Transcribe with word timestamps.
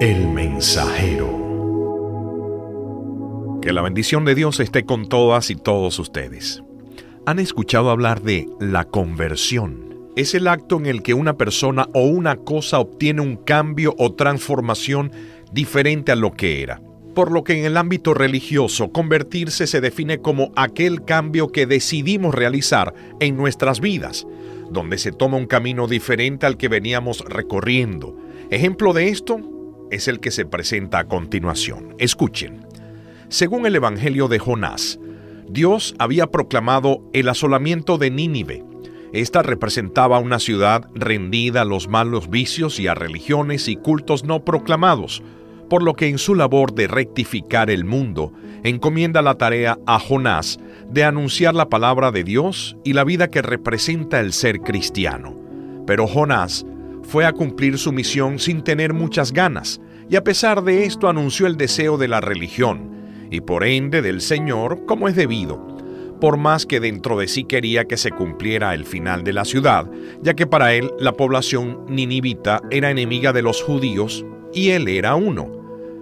El 0.00 0.28
mensajero. 0.28 1.26
Que 3.60 3.72
la 3.72 3.82
bendición 3.82 4.24
de 4.24 4.36
Dios 4.36 4.60
esté 4.60 4.84
con 4.84 5.08
todas 5.08 5.50
y 5.50 5.56
todos 5.56 5.98
ustedes. 5.98 6.62
¿Han 7.26 7.40
escuchado 7.40 7.90
hablar 7.90 8.22
de 8.22 8.46
la 8.60 8.84
conversión? 8.84 10.12
Es 10.14 10.36
el 10.36 10.46
acto 10.46 10.76
en 10.76 10.86
el 10.86 11.02
que 11.02 11.14
una 11.14 11.36
persona 11.36 11.88
o 11.94 12.04
una 12.04 12.36
cosa 12.36 12.78
obtiene 12.78 13.22
un 13.22 13.38
cambio 13.38 13.96
o 13.98 14.14
transformación 14.14 15.10
diferente 15.50 16.12
a 16.12 16.16
lo 16.16 16.30
que 16.30 16.62
era. 16.62 16.80
Por 17.16 17.32
lo 17.32 17.42
que 17.42 17.58
en 17.58 17.64
el 17.64 17.76
ámbito 17.76 18.14
religioso, 18.14 18.92
convertirse 18.92 19.66
se 19.66 19.80
define 19.80 20.18
como 20.18 20.52
aquel 20.54 21.04
cambio 21.04 21.48
que 21.48 21.66
decidimos 21.66 22.36
realizar 22.36 22.94
en 23.18 23.36
nuestras 23.36 23.80
vidas, 23.80 24.28
donde 24.70 24.96
se 24.96 25.10
toma 25.10 25.38
un 25.38 25.46
camino 25.46 25.88
diferente 25.88 26.46
al 26.46 26.56
que 26.56 26.68
veníamos 26.68 27.24
recorriendo. 27.24 28.16
Ejemplo 28.50 28.92
de 28.92 29.08
esto, 29.08 29.57
es 29.90 30.08
el 30.08 30.20
que 30.20 30.30
se 30.30 30.44
presenta 30.44 31.00
a 31.00 31.04
continuación. 31.04 31.94
Escuchen. 31.98 32.66
Según 33.28 33.66
el 33.66 33.76
Evangelio 33.76 34.28
de 34.28 34.38
Jonás, 34.38 34.98
Dios 35.48 35.94
había 35.98 36.26
proclamado 36.28 37.02
el 37.12 37.28
asolamiento 37.28 37.98
de 37.98 38.10
Nínive. 38.10 38.64
Esta 39.12 39.42
representaba 39.42 40.18
una 40.18 40.38
ciudad 40.38 40.88
rendida 40.94 41.62
a 41.62 41.64
los 41.64 41.88
malos 41.88 42.28
vicios 42.28 42.78
y 42.78 42.86
a 42.86 42.94
religiones 42.94 43.68
y 43.68 43.76
cultos 43.76 44.24
no 44.24 44.44
proclamados, 44.44 45.22
por 45.70 45.82
lo 45.82 45.94
que 45.94 46.08
en 46.08 46.18
su 46.18 46.34
labor 46.34 46.74
de 46.74 46.86
rectificar 46.86 47.70
el 47.70 47.84
mundo, 47.84 48.32
encomienda 48.64 49.22
la 49.22 49.36
tarea 49.36 49.78
a 49.86 49.98
Jonás 49.98 50.58
de 50.90 51.04
anunciar 51.04 51.54
la 51.54 51.68
palabra 51.68 52.10
de 52.10 52.24
Dios 52.24 52.76
y 52.84 52.92
la 52.92 53.04
vida 53.04 53.28
que 53.28 53.42
representa 53.42 54.20
el 54.20 54.32
ser 54.32 54.60
cristiano. 54.60 55.36
Pero 55.86 56.06
Jonás 56.06 56.66
fue 57.08 57.24
a 57.24 57.32
cumplir 57.32 57.78
su 57.78 57.90
misión 57.90 58.38
sin 58.38 58.62
tener 58.62 58.92
muchas 58.92 59.32
ganas, 59.32 59.80
y 60.10 60.16
a 60.16 60.22
pesar 60.22 60.62
de 60.62 60.84
esto 60.84 61.08
anunció 61.08 61.46
el 61.46 61.56
deseo 61.56 61.96
de 61.96 62.06
la 62.06 62.20
religión, 62.20 62.90
y 63.30 63.40
por 63.40 63.64
ende 63.64 64.02
del 64.02 64.20
Señor 64.20 64.84
como 64.84 65.08
es 65.08 65.16
debido, 65.16 65.66
por 66.20 66.36
más 66.36 66.66
que 66.66 66.80
dentro 66.80 67.18
de 67.18 67.26
sí 67.26 67.44
quería 67.44 67.86
que 67.86 67.96
se 67.96 68.10
cumpliera 68.10 68.74
el 68.74 68.84
final 68.84 69.24
de 69.24 69.32
la 69.32 69.46
ciudad, 69.46 69.90
ya 70.20 70.34
que 70.34 70.46
para 70.46 70.74
él 70.74 70.90
la 71.00 71.12
población 71.12 71.86
ninivita 71.88 72.60
era 72.70 72.90
enemiga 72.90 73.32
de 73.32 73.42
los 73.42 73.62
judíos 73.62 74.26
y 74.52 74.70
él 74.70 74.86
era 74.88 75.14
uno. 75.14 75.50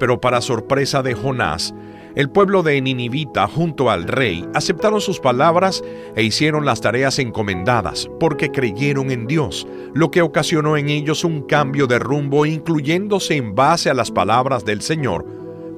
Pero 0.00 0.20
para 0.20 0.40
sorpresa 0.40 1.02
de 1.02 1.14
Jonás, 1.14 1.74
el 2.18 2.30
pueblo 2.30 2.64
de 2.64 2.80
Ninivita 2.80 3.46
junto 3.46 3.90
al 3.90 4.02
rey 4.02 4.44
aceptaron 4.52 5.00
sus 5.00 5.20
palabras 5.20 5.84
e 6.16 6.24
hicieron 6.24 6.66
las 6.66 6.80
tareas 6.80 7.20
encomendadas 7.20 8.10
porque 8.18 8.50
creyeron 8.50 9.12
en 9.12 9.28
Dios, 9.28 9.68
lo 9.94 10.10
que 10.10 10.22
ocasionó 10.22 10.76
en 10.76 10.88
ellos 10.88 11.22
un 11.22 11.42
cambio 11.42 11.86
de 11.86 12.00
rumbo 12.00 12.44
incluyéndose 12.44 13.36
en 13.36 13.54
base 13.54 13.88
a 13.88 13.94
las 13.94 14.10
palabras 14.10 14.64
del 14.64 14.82
Señor, 14.82 15.26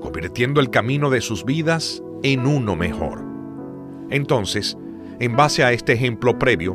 convirtiendo 0.00 0.62
el 0.62 0.70
camino 0.70 1.10
de 1.10 1.20
sus 1.20 1.44
vidas 1.44 2.02
en 2.22 2.46
uno 2.46 2.74
mejor. 2.74 3.22
Entonces, 4.08 4.78
en 5.18 5.36
base 5.36 5.62
a 5.62 5.72
este 5.72 5.92
ejemplo 5.92 6.38
previo, 6.38 6.74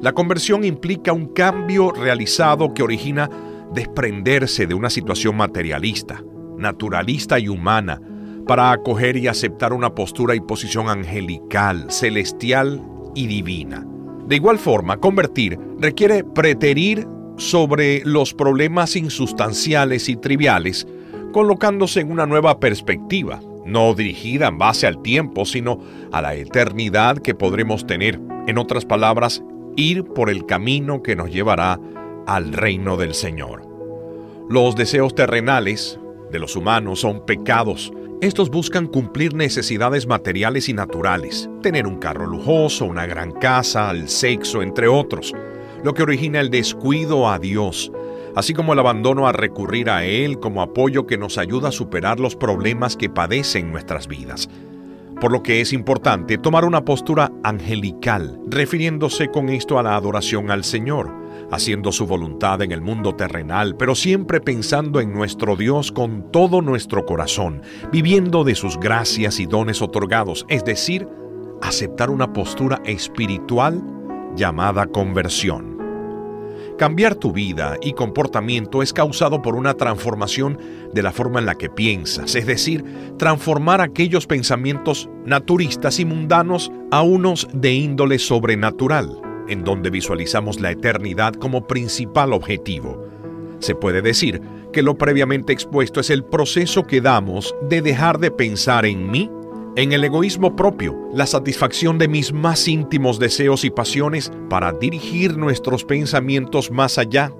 la 0.00 0.12
conversión 0.12 0.62
implica 0.62 1.12
un 1.12 1.26
cambio 1.26 1.90
realizado 1.90 2.74
que 2.74 2.84
origina 2.84 3.28
desprenderse 3.74 4.68
de 4.68 4.74
una 4.74 4.88
situación 4.88 5.36
materialista, 5.36 6.22
naturalista 6.56 7.40
y 7.40 7.48
humana, 7.48 8.00
para 8.46 8.72
acoger 8.72 9.16
y 9.16 9.28
aceptar 9.28 9.72
una 9.72 9.94
postura 9.94 10.34
y 10.34 10.40
posición 10.40 10.88
angelical, 10.88 11.90
celestial 11.90 12.82
y 13.14 13.26
divina. 13.26 13.86
De 14.26 14.36
igual 14.36 14.58
forma, 14.58 14.98
convertir 14.98 15.58
requiere 15.78 16.24
preterir 16.24 17.06
sobre 17.36 18.02
los 18.04 18.34
problemas 18.34 18.96
insustanciales 18.96 20.08
y 20.08 20.16
triviales, 20.16 20.86
colocándose 21.32 22.00
en 22.00 22.12
una 22.12 22.26
nueva 22.26 22.60
perspectiva, 22.60 23.40
no 23.64 23.94
dirigida 23.94 24.48
en 24.48 24.58
base 24.58 24.86
al 24.86 25.02
tiempo, 25.02 25.44
sino 25.44 25.80
a 26.12 26.20
la 26.22 26.34
eternidad 26.34 27.18
que 27.18 27.34
podremos 27.34 27.86
tener. 27.86 28.20
En 28.46 28.58
otras 28.58 28.84
palabras, 28.84 29.42
ir 29.76 30.04
por 30.04 30.28
el 30.30 30.46
camino 30.46 31.02
que 31.02 31.16
nos 31.16 31.30
llevará 31.30 31.80
al 32.26 32.52
reino 32.52 32.96
del 32.96 33.14
Señor. 33.14 33.62
Los 34.48 34.76
deseos 34.76 35.14
terrenales 35.14 35.98
de 36.30 36.38
los 36.38 36.56
humanos 36.56 37.00
son 37.00 37.24
pecados 37.24 37.92
estos 38.20 38.50
buscan 38.50 38.86
cumplir 38.86 39.34
necesidades 39.34 40.06
materiales 40.06 40.68
y 40.68 40.74
naturales, 40.74 41.48
tener 41.62 41.86
un 41.86 41.96
carro 41.96 42.26
lujoso, 42.26 42.84
una 42.84 43.06
gran 43.06 43.32
casa, 43.32 43.90
el 43.90 44.10
sexo, 44.10 44.62
entre 44.62 44.88
otros, 44.88 45.34
lo 45.82 45.94
que 45.94 46.02
origina 46.02 46.40
el 46.40 46.50
descuido 46.50 47.30
a 47.30 47.38
Dios, 47.38 47.90
así 48.36 48.52
como 48.52 48.74
el 48.74 48.78
abandono 48.78 49.26
a 49.26 49.32
recurrir 49.32 49.88
a 49.88 50.04
Él 50.04 50.38
como 50.38 50.60
apoyo 50.60 51.06
que 51.06 51.16
nos 51.16 51.38
ayuda 51.38 51.70
a 51.70 51.72
superar 51.72 52.20
los 52.20 52.36
problemas 52.36 52.94
que 52.94 53.08
padecen 53.08 53.72
nuestras 53.72 54.06
vidas. 54.06 54.50
Por 55.18 55.32
lo 55.32 55.42
que 55.42 55.62
es 55.62 55.72
importante 55.72 56.36
tomar 56.36 56.66
una 56.66 56.84
postura 56.84 57.32
angelical, 57.42 58.38
refiriéndose 58.48 59.28
con 59.28 59.48
esto 59.48 59.78
a 59.78 59.82
la 59.82 59.96
adoración 59.96 60.50
al 60.50 60.64
Señor, 60.64 61.19
haciendo 61.50 61.92
su 61.92 62.06
voluntad 62.06 62.62
en 62.62 62.72
el 62.72 62.80
mundo 62.80 63.14
terrenal, 63.14 63.76
pero 63.76 63.94
siempre 63.94 64.40
pensando 64.40 65.00
en 65.00 65.12
nuestro 65.12 65.56
Dios 65.56 65.92
con 65.92 66.30
todo 66.30 66.62
nuestro 66.62 67.04
corazón, 67.04 67.62
viviendo 67.92 68.44
de 68.44 68.54
sus 68.54 68.78
gracias 68.78 69.40
y 69.40 69.46
dones 69.46 69.82
otorgados, 69.82 70.46
es 70.48 70.64
decir, 70.64 71.08
aceptar 71.62 72.10
una 72.10 72.32
postura 72.32 72.80
espiritual 72.84 73.82
llamada 74.36 74.86
conversión. 74.86 75.78
Cambiar 76.78 77.14
tu 77.14 77.30
vida 77.30 77.76
y 77.82 77.92
comportamiento 77.92 78.82
es 78.82 78.94
causado 78.94 79.42
por 79.42 79.54
una 79.54 79.74
transformación 79.74 80.58
de 80.94 81.02
la 81.02 81.12
forma 81.12 81.38
en 81.38 81.44
la 81.44 81.54
que 81.54 81.68
piensas, 81.68 82.34
es 82.34 82.46
decir, 82.46 82.82
transformar 83.18 83.82
aquellos 83.82 84.26
pensamientos 84.26 85.10
naturistas 85.26 86.00
y 86.00 86.06
mundanos 86.06 86.72
a 86.90 87.02
unos 87.02 87.48
de 87.52 87.74
índole 87.74 88.18
sobrenatural, 88.18 89.20
en 89.50 89.64
donde 89.64 89.90
visualizamos 89.90 90.60
la 90.60 90.70
eternidad 90.70 91.34
como 91.34 91.66
principal 91.66 92.32
objetivo. 92.32 93.06
Se 93.58 93.74
puede 93.74 94.00
decir 94.00 94.40
que 94.72 94.82
lo 94.82 94.96
previamente 94.96 95.52
expuesto 95.52 96.00
es 96.00 96.08
el 96.10 96.24
proceso 96.24 96.86
que 96.86 97.00
damos 97.00 97.54
de 97.68 97.82
dejar 97.82 98.18
de 98.18 98.30
pensar 98.30 98.86
en 98.86 99.10
mí 99.10 99.30
en 99.76 99.92
el 99.92 100.02
egoísmo 100.02 100.56
propio, 100.56 100.96
la 101.14 101.26
satisfacción 101.26 101.96
de 101.98 102.08
mis 102.08 102.32
más 102.32 102.66
íntimos 102.66 103.18
deseos 103.18 103.64
y 103.64 103.70
pasiones 103.70 104.32
para 104.48 104.72
dirigir 104.72 105.36
nuestros 105.36 105.84
pensamientos 105.84 106.70
más 106.70 106.98
allá, 106.98 107.32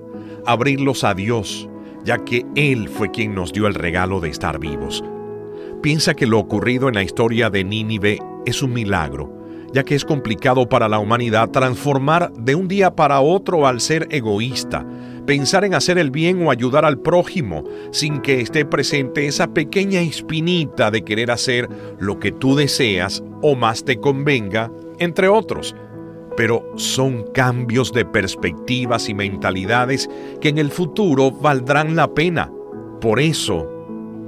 abrirlos 0.47 1.03
a 1.03 1.15
Dios, 1.15 1.69
ya 2.04 2.25
que 2.25 2.47
Él 2.54 2.88
fue 2.88 3.10
quien 3.10 3.34
nos 3.34 3.53
dio 3.53 3.66
el 3.66 3.75
regalo 3.75 4.21
de 4.21 4.28
estar 4.28 4.60
vivos. 4.60 5.03
Piensa 5.82 6.15
que 6.15 6.27
lo 6.27 6.38
ocurrido 6.38 6.88
en 6.88 6.94
la 6.94 7.03
historia 7.03 7.50
de 7.50 7.65
Nínive 7.65 8.21
es 8.47 8.62
un 8.62 8.72
milagro, 8.72 9.40
ya 9.72 9.84
que 9.84 9.94
es 9.94 10.04
complicado 10.04 10.69
para 10.69 10.88
la 10.88 10.98
humanidad 10.98 11.50
transformar 11.50 12.32
de 12.34 12.54
un 12.54 12.69
día 12.69 12.94
para 12.94 13.20
otro 13.20 13.66
al 13.66 13.81
ser 13.81 14.08
egoísta, 14.10 14.86
pensar 15.26 15.64
en 15.64 15.75
hacer 15.75 15.98
el 15.98 16.10
bien 16.10 16.47
o 16.47 16.50
ayudar 16.50 16.84
al 16.84 16.98
prójimo 16.98 17.64
sin 17.92 18.20
que 18.20 18.41
esté 18.41 18.64
presente 18.64 19.26
esa 19.26 19.53
pequeña 19.53 20.00
espinita 20.00 20.91
de 20.91 21.03
querer 21.03 21.30
hacer 21.30 21.69
lo 21.98 22.19
que 22.19 22.32
tú 22.32 22.56
deseas 22.56 23.22
o 23.42 23.54
más 23.54 23.84
te 23.84 23.98
convenga, 23.98 24.72
entre 24.98 25.28
otros. 25.28 25.75
Pero 26.36 26.72
son 26.76 27.25
cambios 27.32 27.92
de 27.92 28.04
perspectivas 28.04 29.09
y 29.09 29.14
mentalidades 29.14 30.09
que 30.41 30.48
en 30.48 30.59
el 30.59 30.70
futuro 30.70 31.30
valdrán 31.30 31.97
la 31.97 32.12
pena. 32.14 32.50
Por 33.00 33.20
eso, 33.20 33.69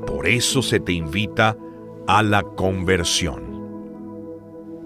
por 0.06 0.26
eso 0.26 0.62
se 0.62 0.81
te 0.81 0.92
invita 0.92 1.56
a 2.06 2.22
la 2.22 2.42
conversión. 2.42 3.51